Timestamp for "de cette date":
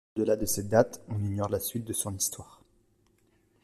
0.35-0.99